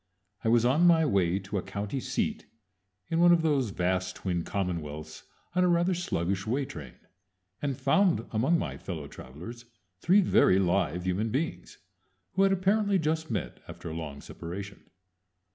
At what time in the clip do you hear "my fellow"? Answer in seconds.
8.57-9.07